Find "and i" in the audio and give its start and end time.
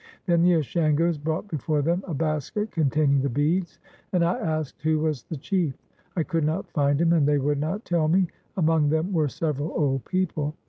4.11-4.35